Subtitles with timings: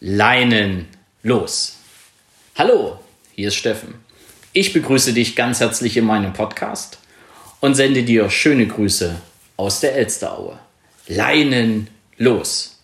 [0.00, 0.86] Leinen
[1.24, 1.74] los.
[2.54, 3.00] Hallo,
[3.34, 3.94] hier ist Steffen.
[4.52, 7.00] Ich begrüße dich ganz herzlich in meinem Podcast
[7.58, 9.20] und sende dir schöne Grüße
[9.56, 10.60] aus der Elsteraue.
[11.08, 12.78] Leinen los.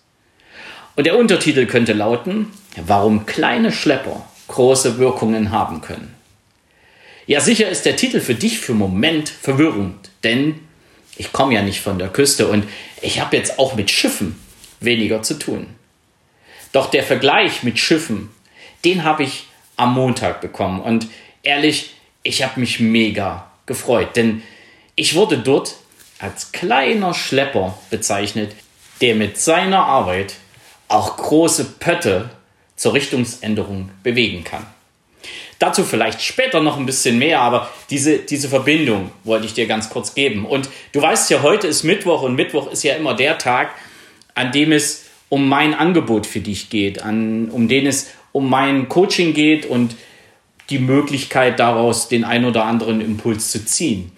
[0.97, 2.51] Und der Untertitel könnte lauten,
[2.85, 6.13] warum kleine Schlepper große Wirkungen haben können.
[7.27, 10.59] Ja, sicher ist der Titel für dich für Moment verwirrend, denn
[11.15, 12.65] ich komme ja nicht von der Küste und
[13.01, 14.37] ich habe jetzt auch mit Schiffen
[14.81, 15.67] weniger zu tun.
[16.75, 18.31] Doch der Vergleich mit Schiffen,
[18.83, 19.45] den habe ich
[19.77, 20.81] am Montag bekommen.
[20.81, 21.07] Und
[21.41, 24.43] ehrlich, ich habe mich mega gefreut, denn
[24.95, 25.77] ich wurde dort
[26.19, 28.51] als kleiner Schlepper bezeichnet,
[28.99, 30.33] der mit seiner Arbeit
[30.89, 32.29] auch große Pötte
[32.75, 34.65] zur Richtungsänderung bewegen kann.
[35.59, 39.89] Dazu vielleicht später noch ein bisschen mehr, aber diese, diese Verbindung wollte ich dir ganz
[39.89, 40.45] kurz geben.
[40.45, 43.69] Und du weißt ja, heute ist Mittwoch und Mittwoch ist ja immer der Tag,
[44.33, 48.89] an dem es um mein Angebot für dich geht, an, um den es um mein
[48.89, 49.95] Coaching geht und
[50.69, 54.11] die Möglichkeit daraus den ein oder anderen Impuls zu ziehen.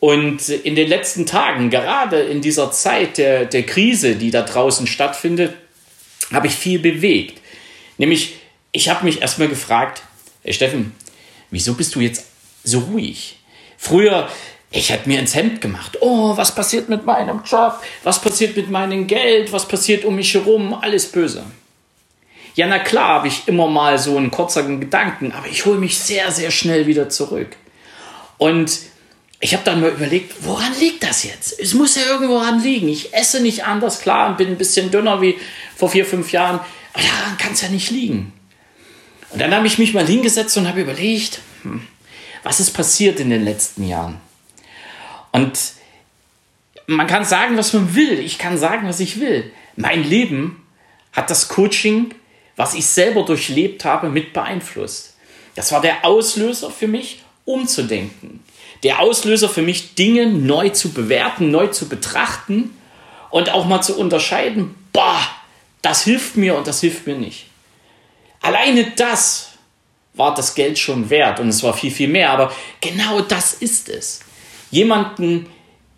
[0.00, 4.86] Und in den letzten Tagen, gerade in dieser Zeit der, der Krise, die da draußen
[4.86, 5.54] stattfindet,
[6.30, 7.40] habe ich viel bewegt.
[7.96, 8.34] Nämlich,
[8.72, 10.02] ich habe mich erstmal gefragt,
[10.42, 10.92] hey Steffen,
[11.50, 12.26] wieso bist du jetzt
[12.64, 13.36] so ruhig?
[13.78, 14.28] Früher
[14.74, 15.98] ich hätte mir ins Hemd gemacht.
[16.00, 17.80] Oh, was passiert mit meinem Job?
[18.02, 19.52] Was passiert mit meinem Geld?
[19.52, 20.74] Was passiert um mich herum?
[20.74, 21.44] Alles böse.
[22.56, 25.98] Ja, na klar habe ich immer mal so einen kurzen Gedanken, aber ich hole mich
[25.98, 27.56] sehr, sehr schnell wieder zurück.
[28.36, 28.80] Und
[29.38, 31.58] ich habe dann mal überlegt, woran liegt das jetzt?
[31.60, 32.88] Es muss ja irgendwo ran liegen.
[32.88, 35.36] Ich esse nicht anders, klar, und bin ein bisschen dünner wie
[35.76, 36.58] vor vier, fünf Jahren,
[36.92, 38.32] aber daran kann es ja nicht liegen.
[39.30, 41.86] Und dann habe ich mich mal hingesetzt und habe überlegt, hm,
[42.42, 44.20] was ist passiert in den letzten Jahren?
[45.34, 45.58] Und
[46.86, 48.20] man kann sagen, was man will.
[48.20, 49.50] Ich kann sagen, was ich will.
[49.74, 50.64] Mein Leben
[51.12, 52.14] hat das Coaching,
[52.54, 55.16] was ich selber durchlebt habe, mit beeinflusst.
[55.56, 58.44] Das war der Auslöser für mich, umzudenken.
[58.84, 62.70] Der Auslöser für mich, Dinge neu zu bewerten, neu zu betrachten
[63.30, 65.20] und auch mal zu unterscheiden, boah,
[65.82, 67.46] das hilft mir und das hilft mir nicht.
[68.40, 69.50] Alleine das
[70.12, 73.88] war das Geld schon wert und es war viel, viel mehr, aber genau das ist
[73.88, 74.23] es
[74.74, 75.46] jemanden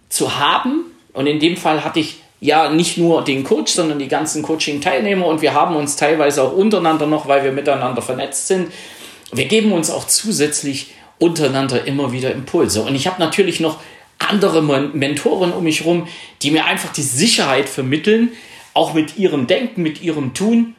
[0.09, 0.85] zu haben.
[1.13, 5.27] Und in dem Fall hatte ich ja nicht nur den Coach, sondern die ganzen Coaching-Teilnehmer
[5.27, 8.71] und wir haben uns teilweise auch untereinander noch, weil wir miteinander vernetzt sind.
[9.33, 12.83] Wir geben uns auch zusätzlich untereinander immer wieder Impulse.
[12.83, 13.81] Und ich habe natürlich noch
[14.19, 16.07] andere Mentoren um mich herum,
[16.43, 18.31] die mir einfach die Sicherheit vermitteln,
[18.75, 20.75] auch mit ihrem Denken, mit ihrem Tun,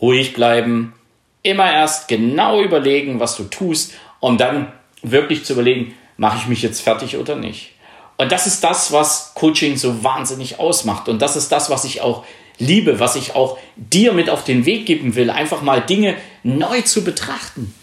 [0.00, 0.94] ruhig bleiben,
[1.42, 4.72] immer erst genau überlegen, was du tust, um dann
[5.02, 7.72] wirklich zu überlegen, mache ich mich jetzt fertig oder nicht?
[8.16, 11.08] Und das ist das, was Coaching so wahnsinnig ausmacht.
[11.08, 12.24] Und das ist das, was ich auch
[12.58, 16.82] liebe, was ich auch dir mit auf den Weg geben will, einfach mal Dinge neu
[16.82, 17.74] zu betrachten,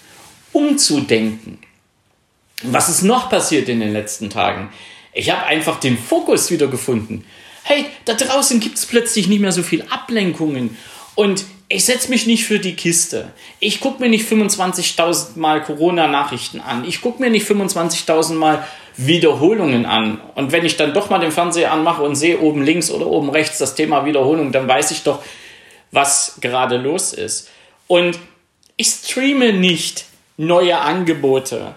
[0.54, 1.60] umzudenken.
[2.64, 4.70] Was ist noch passiert in den letzten Tagen?
[5.14, 7.26] Ich habe einfach den Fokus wieder gefunden.
[7.64, 10.78] Hey, da draußen gibt es plötzlich nicht mehr so viel Ablenkungen.
[11.16, 11.44] Und
[11.74, 13.32] ich setze mich nicht für die Kiste.
[13.60, 16.86] Ich gucke mir nicht 25.000 Mal Corona-Nachrichten an.
[16.86, 18.68] Ich gucke mir nicht 25.000 Mal
[18.98, 20.20] Wiederholungen an.
[20.36, 23.30] Und wenn ich dann doch mal den Fernseher anmache und sehe oben links oder oben
[23.30, 25.24] rechts das Thema Wiederholung, dann weiß ich doch,
[25.92, 27.50] was gerade los ist.
[27.88, 28.20] Und
[28.76, 30.06] ich streame nicht
[30.38, 31.76] neue Angebote.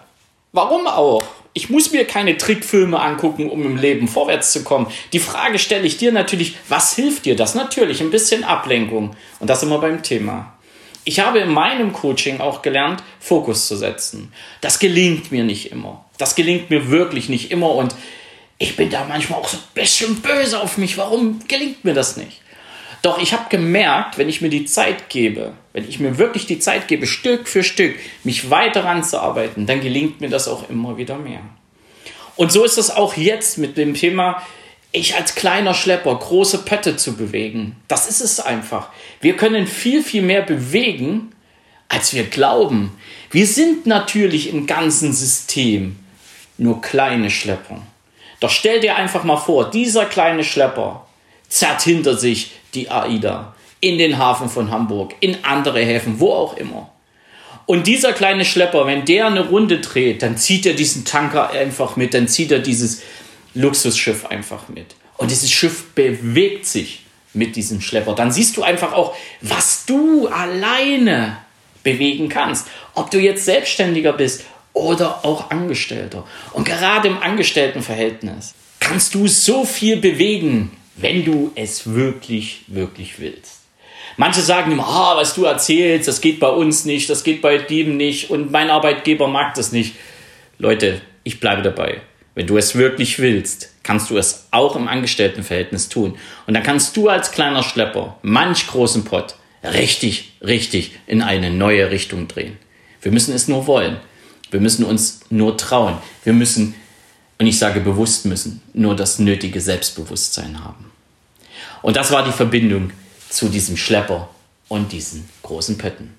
[0.53, 1.25] Warum auch?
[1.57, 4.89] Ich muss mir keine Trickfilme angucken, um im Leben vorwärts zu kommen.
[5.13, 7.55] Die Frage stelle ich dir natürlich, was hilft dir das?
[7.55, 9.17] Natürlich ein bisschen Ablenkung.
[9.39, 10.53] Und das immer beim Thema.
[11.05, 14.33] Ich habe in meinem Coaching auch gelernt, Fokus zu setzen.
[14.63, 16.05] Das gelingt mir nicht immer.
[16.19, 17.71] Das gelingt mir wirklich nicht immer.
[17.71, 17.95] Und
[18.59, 20.99] ich bin da manchmal auch so ein bisschen böse auf mich.
[20.99, 22.41] Warum gelingt mir das nicht?
[23.05, 26.59] Doch ich habe gemerkt, wenn ich mir die Zeit gebe, wenn ich mir wirklich die
[26.59, 31.19] Zeit gebe, Stück für Stück mich weiter ranzuarbeiten, dann gelingt mir das auch immer wieder
[31.19, 31.41] mehr.
[32.35, 34.43] Und so ist es auch jetzt mit dem Thema,
[34.91, 37.77] ich als kleiner Schlepper große Pötte zu bewegen.
[37.89, 38.89] Das ist es einfach.
[39.21, 41.33] Wir können viel, viel mehr bewegen,
[41.91, 42.93] als wir glauben.
[43.31, 45.97] Wir sind natürlich im ganzen System
[46.57, 47.83] nur kleine Schlepper.
[48.41, 51.07] Doch stell dir einfach mal vor, dieser kleine Schlepper
[51.51, 56.57] zerrt hinter sich die AIDA in den Hafen von Hamburg, in andere Häfen, wo auch
[56.57, 56.91] immer.
[57.67, 61.97] Und dieser kleine Schlepper, wenn der eine Runde dreht, dann zieht er diesen Tanker einfach
[61.97, 63.03] mit, dann zieht er dieses
[63.55, 64.97] Luxusschiff einfach mit.
[65.17, 68.15] Und dieses Schiff bewegt sich mit diesem Schlepper.
[68.15, 71.39] Dann siehst du einfach auch, was du alleine
[71.83, 72.67] bewegen kannst.
[72.95, 76.27] Ob du jetzt Selbstständiger bist oder auch Angestellter.
[76.53, 83.61] Und gerade im Angestelltenverhältnis kannst du so viel bewegen wenn du es wirklich, wirklich willst.
[84.17, 87.59] Manche sagen immer, ah, was du erzählst, das geht bei uns nicht, das geht bei
[87.59, 89.95] dem nicht und mein Arbeitgeber mag das nicht.
[90.59, 92.01] Leute, ich bleibe dabei.
[92.35, 96.17] Wenn du es wirklich willst, kannst du es auch im Angestelltenverhältnis tun.
[96.47, 101.91] Und dann kannst du als kleiner Schlepper manch großen Pott richtig, richtig in eine neue
[101.91, 102.59] Richtung drehen.
[103.03, 103.97] Wir müssen es nur wollen.
[104.51, 105.99] Wir müssen uns nur trauen.
[106.23, 106.75] Wir müssen,
[107.39, 110.91] und ich sage bewusst müssen, nur das nötige Selbstbewusstsein haben.
[111.83, 112.93] Und das war die Verbindung
[113.29, 114.29] zu diesem Schlepper
[114.69, 116.15] und diesen großen Pötten.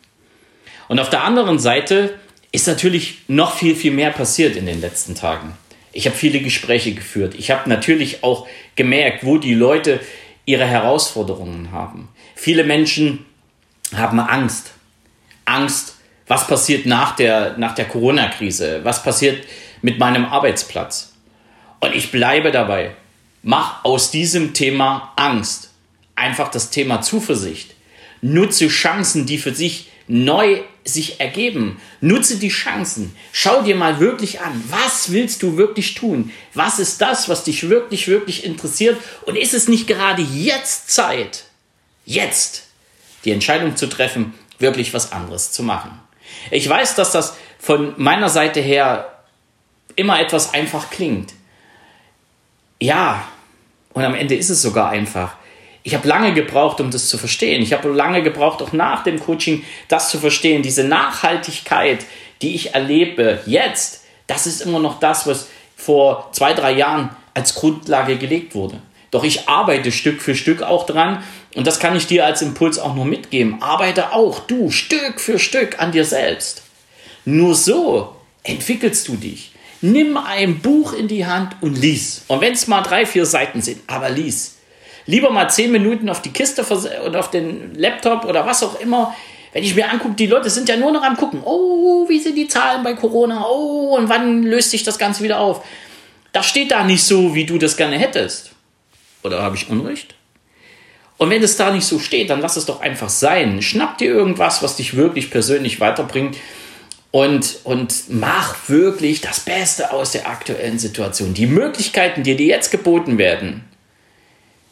[0.88, 2.20] Und auf der anderen Seite
[2.52, 5.58] ist natürlich noch viel, viel mehr passiert in den letzten Tagen.
[5.92, 7.36] Ich habe viele Gespräche geführt.
[7.36, 10.00] Ich habe natürlich auch gemerkt, wo die Leute
[10.46, 12.10] ihre Herausforderungen haben.
[12.36, 13.26] Viele Menschen
[13.96, 14.72] haben Angst.
[15.46, 15.96] Angst,
[16.28, 18.82] was passiert nach der, nach der Corona-Krise?
[18.84, 19.46] Was passiert
[19.86, 21.14] mit meinem Arbeitsplatz?
[21.80, 22.96] Und ich bleibe dabei.
[23.44, 25.70] Mach aus diesem Thema Angst
[26.16, 27.76] einfach das Thema Zuversicht.
[28.22, 31.80] Nutze Chancen, die für sich neu sich ergeben.
[32.02, 33.16] Nutze die Chancen.
[33.32, 36.32] Schau dir mal wirklich an, was willst du wirklich tun?
[36.56, 39.00] Was ist das, was dich wirklich, wirklich interessiert?
[39.28, 41.44] Und ist es nicht gerade jetzt Zeit,
[42.06, 42.64] jetzt
[43.24, 45.92] die Entscheidung zu treffen, wirklich was anderes zu machen?
[46.50, 49.15] Ich weiß, dass das von meiner Seite her
[49.96, 51.34] immer etwas einfach klingt.
[52.80, 53.28] Ja,
[53.94, 55.38] und am Ende ist es sogar einfach
[55.86, 57.62] ich habe lange gebraucht, um das zu verstehen.
[57.62, 60.64] Ich habe lange gebraucht, auch nach dem Coaching, das zu verstehen.
[60.64, 62.04] Diese Nachhaltigkeit,
[62.42, 67.54] die ich erlebe jetzt, das ist immer noch das, was vor zwei, drei Jahren als
[67.54, 68.82] Grundlage gelegt wurde.
[69.12, 71.24] Doch ich arbeite Stück für Stück auch dran
[71.54, 73.62] und das kann ich dir als Impuls auch nur mitgeben.
[73.62, 76.64] Arbeite auch du Stück für Stück an dir selbst.
[77.26, 79.52] Nur so entwickelst du dich.
[79.92, 82.24] Nimm ein Buch in die Hand und lies.
[82.28, 84.56] Und wenn es mal drei, vier Seiten sind, aber lies
[85.06, 86.66] lieber mal zehn Minuten auf die Kiste
[87.06, 89.16] oder auf den Laptop oder was auch immer.
[89.54, 91.42] Wenn ich mir angucke, die Leute sind ja nur noch am gucken.
[91.46, 93.46] Oh, wie sind die Zahlen bei Corona?
[93.48, 95.66] Oh, und wann löst sich das Ganze wieder auf?
[96.34, 98.52] Das steht da nicht so, wie du das gerne hättest.
[99.24, 100.16] Oder habe ich Unrecht?
[101.18, 103.62] Und wenn es da nicht so steht, dann lass es doch einfach sein.
[103.62, 106.36] Schnapp dir irgendwas, was dich wirklich persönlich weiterbringt
[107.16, 111.34] und, und mach wirklich das Beste aus der aktuellen Situation.
[111.34, 113.64] Die Möglichkeiten, die dir jetzt geboten werden,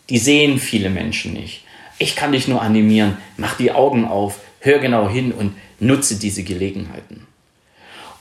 [0.09, 1.63] die sehen viele Menschen nicht.
[1.99, 6.43] Ich kann dich nur animieren, mach die Augen auf, hör genau hin und nutze diese
[6.43, 7.25] Gelegenheiten.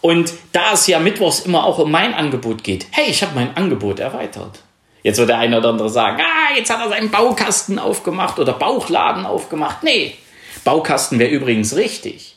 [0.01, 3.57] Und da es ja mittwochs immer auch um mein Angebot geht, hey, ich habe mein
[3.57, 4.61] Angebot erweitert.
[5.03, 8.53] Jetzt wird der eine oder andere sagen, ah, jetzt hat er seinen Baukasten aufgemacht oder
[8.53, 9.83] Bauchladen aufgemacht.
[9.83, 10.15] Nee,
[10.63, 12.37] Baukasten wäre übrigens richtig.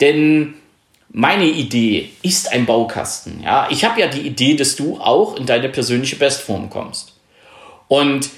[0.00, 0.54] Denn
[1.18, 3.42] meine Idee ist ein Baukasten.
[3.42, 7.14] Ja, ich habe ja die Idee, dass du auch in deine persönliche Bestform kommst.
[7.88, 8.28] Und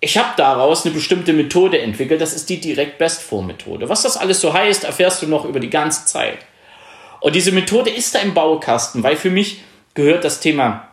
[0.00, 3.90] ich habe daraus eine bestimmte Methode entwickelt, das ist die Direkt-Bestform-Methode.
[3.90, 6.38] Was das alles so heißt, erfährst du noch über die ganze Zeit.
[7.20, 9.62] Und diese Methode ist ein Baukasten, weil für mich
[9.92, 10.88] gehört das Thema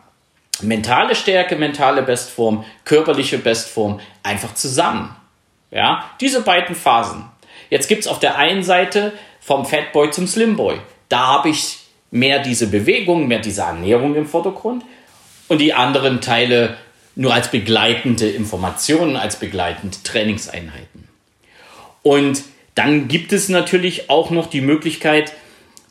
[0.60, 5.16] mentale Stärke, mentale Bestform, körperliche Bestform einfach zusammen.
[5.70, 7.24] Ja, diese beiden Phasen.
[7.70, 10.80] Jetzt gibt es auf der einen Seite vom Fatboy zum Slimboy.
[11.08, 11.78] Da habe ich
[12.10, 14.84] mehr diese Bewegung, mehr diese Ernährung im Vordergrund.
[15.48, 16.76] Und die anderen Teile
[17.16, 21.08] nur als begleitende Informationen, als begleitende Trainingseinheiten.
[22.02, 22.42] Und
[22.74, 25.32] dann gibt es natürlich auch noch die Möglichkeit,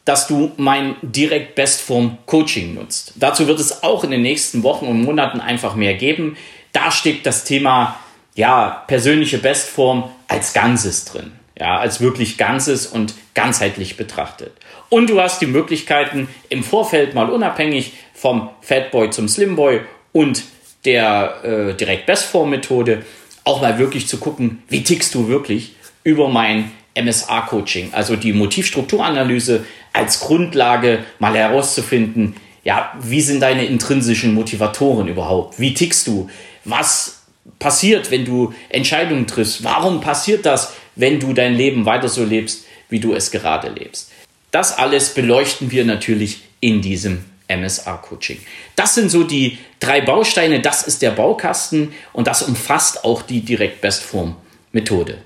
[0.05, 3.13] dass du mein Direkt Bestform Coaching nutzt.
[3.15, 6.35] Dazu wird es auch in den nächsten Wochen und Monaten einfach mehr geben.
[6.73, 7.99] Da steckt das Thema
[8.35, 11.31] ja, persönliche Bestform als Ganzes drin.
[11.59, 14.53] Ja, als wirklich Ganzes und ganzheitlich betrachtet.
[14.89, 19.81] Und du hast die Möglichkeiten im Vorfeld mal unabhängig vom Fatboy zum Slimboy
[20.11, 20.43] und
[20.85, 23.03] der äh, Direkt-Bestform-Methode
[23.43, 29.65] auch mal wirklich zu gucken, wie tickst du wirklich über mein MSA-Coaching, also die Motivstrukturanalyse
[29.93, 35.59] als Grundlage mal herauszufinden, ja, wie sind deine intrinsischen Motivatoren überhaupt?
[35.59, 36.29] Wie tickst du?
[36.63, 37.23] Was
[37.59, 39.63] passiert, wenn du Entscheidungen triffst?
[39.63, 44.11] Warum passiert das, wenn du dein Leben weiter so lebst, wie du es gerade lebst?
[44.51, 48.39] Das alles beleuchten wir natürlich in diesem MSA-Coaching.
[48.75, 53.41] Das sind so die drei Bausteine, das ist der Baukasten und das umfasst auch die
[53.41, 55.17] Direkt-Bestform-Methode.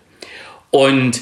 [0.71, 1.21] Und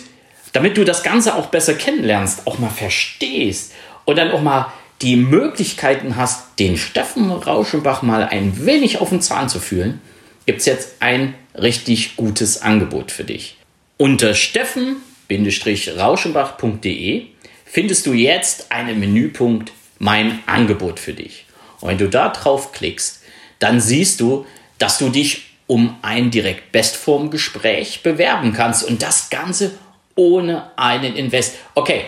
[0.53, 3.73] damit du das Ganze auch besser kennenlernst, auch mal verstehst
[4.05, 4.71] und dann auch mal
[5.01, 9.99] die Möglichkeiten hast, den Steffen Rauschenbach mal ein wenig auf den Zahn zu fühlen,
[10.45, 13.57] gibt es jetzt ein richtig gutes Angebot für dich.
[13.97, 17.27] Unter steffen-rauschenbach.de
[17.63, 21.45] findest du jetzt einen Menüpunkt mein Angebot für dich.
[21.79, 23.23] Und wenn du da drauf klickst,
[23.59, 24.45] dann siehst du,
[24.79, 28.83] dass du dich um ein direkt Bestform-Gespräch bewerben kannst.
[28.83, 29.71] Und das Ganze
[30.15, 31.55] ohne einen Invest.
[31.73, 32.01] Okay,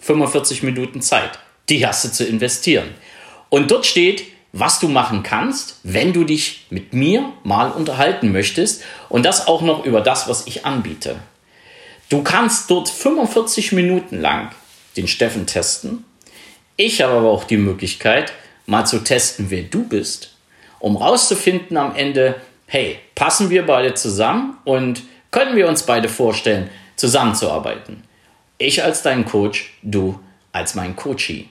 [0.00, 2.88] 45 Minuten Zeit, die hast du zu investieren.
[3.50, 8.82] Und dort steht, was du machen kannst, wenn du dich mit mir mal unterhalten möchtest
[9.10, 11.20] und das auch noch über das, was ich anbiete.
[12.08, 14.50] Du kannst dort 45 Minuten lang
[14.96, 16.04] den Steffen testen.
[16.76, 18.32] Ich habe aber auch die Möglichkeit,
[18.66, 20.36] mal zu testen, wer du bist,
[20.78, 26.70] um rauszufinden am Ende, hey, passen wir beide zusammen und können wir uns beide vorstellen,
[26.96, 28.04] zusammenzuarbeiten.
[28.58, 30.20] Ich als dein Coach, du
[30.52, 31.48] als mein Coachie.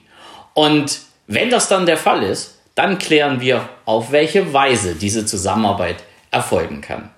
[0.54, 5.96] Und wenn das dann der Fall ist, dann klären wir, auf welche Weise diese Zusammenarbeit
[6.30, 7.10] erfolgen kann.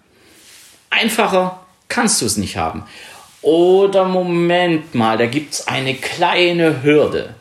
[0.90, 2.84] Einfacher kannst du es nicht haben.
[3.46, 7.36] Oder Moment mal, da gibt es eine kleine Hürde.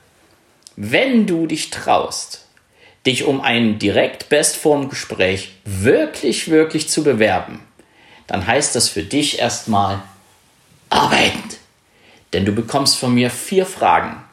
[0.75, 2.45] Wenn du dich traust,
[3.07, 7.61] dich um ein direkt Bestform-Gespräch wirklich, wirklich zu bewerben,
[8.27, 10.03] dann heißt das für dich erstmal
[10.91, 11.41] arbeiten.
[12.33, 14.23] Denn du bekommst von mir vier Fragen.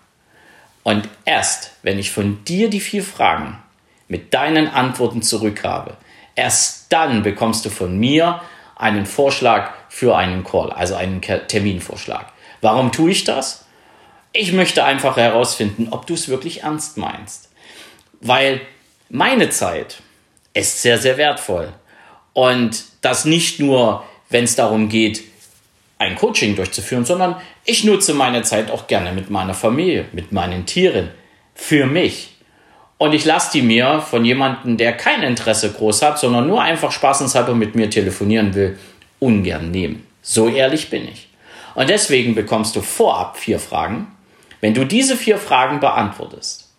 [0.83, 3.59] Und erst, wenn ich von dir die vier Fragen
[4.09, 5.97] mit deinen Antworten zurück habe,
[6.35, 8.43] erst dann bekommst du von mir
[8.77, 12.33] einen Vorschlag für einen Call, also einen Terminvorschlag.
[12.63, 13.67] Warum tue ich das?
[14.33, 17.51] Ich möchte einfach herausfinden, ob du es wirklich ernst meinst.
[18.23, 18.63] Weil
[19.11, 19.99] meine Zeit
[20.55, 21.75] ist sehr, sehr wertvoll.
[22.33, 25.25] Und das nicht nur, wenn es darum geht,
[25.99, 30.65] ein Coaching durchzuführen, sondern ich nutze meine Zeit auch gerne mit meiner Familie, mit meinen
[30.65, 31.11] Tieren,
[31.55, 32.31] für mich.
[32.97, 36.93] Und ich lasse die mir von jemandem, der kein Interesse groß hat, sondern nur einfach
[36.93, 38.79] spaßenshalber mit mir telefonieren will,
[39.23, 40.07] ungern nehmen.
[40.21, 41.29] So ehrlich bin ich.
[41.75, 44.09] Und deswegen bekommst du vorab vier Fragen.
[44.61, 46.71] Wenn du diese vier Fragen beantwortest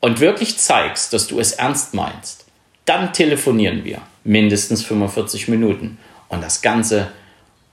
[0.00, 2.46] und wirklich zeigst, dass du es ernst meinst,
[2.84, 7.12] dann telefonieren wir mindestens 45 Minuten und das Ganze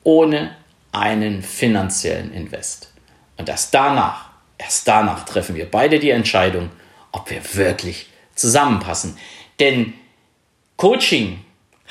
[0.04, 0.56] ohne
[0.92, 2.92] einen finanziellen Invest.
[3.38, 6.70] Und erst danach, erst danach treffen wir beide die Entscheidung,
[7.12, 9.18] ob wir wirklich zusammenpassen.
[9.60, 9.94] Denn
[10.78, 11.40] Coaching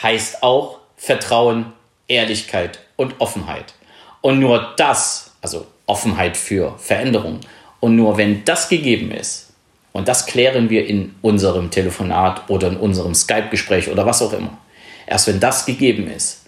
[0.02, 1.72] heißt auch Vertrauen,
[2.08, 3.74] Ehrlichkeit und Offenheit.
[4.20, 7.40] Und nur das, also Offenheit für Veränderung,
[7.80, 9.52] und nur wenn das gegeben ist,
[9.92, 14.58] und das klären wir in unserem Telefonat oder in unserem Skype-Gespräch oder was auch immer,
[15.06, 16.46] erst wenn das gegeben ist,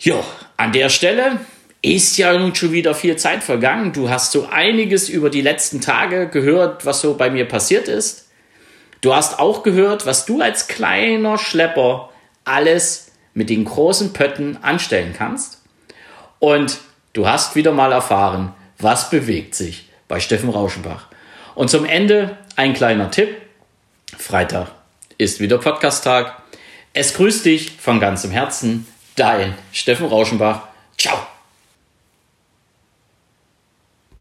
[0.00, 0.24] Jo,
[0.56, 1.38] an der Stelle
[1.80, 3.92] ist ja nun schon wieder viel Zeit vergangen.
[3.92, 8.28] Du hast so einiges über die letzten Tage gehört, was so bei mir passiert ist.
[9.00, 12.10] Du hast auch gehört, was du als kleiner Schlepper
[12.44, 15.62] alles mit den großen Pötten anstellen kannst.
[16.38, 16.78] Und
[17.12, 21.06] du hast wieder mal erfahren, was bewegt sich bei Steffen Rauschenbach.
[21.56, 23.36] Und zum Ende ein kleiner Tipp.
[24.16, 24.70] Freitag
[25.18, 26.42] ist wieder Podcast-Tag.
[26.92, 28.86] Es grüßt dich von ganzem Herzen,
[29.16, 30.68] dein Steffen Rauschenbach.
[30.96, 31.33] Ciao.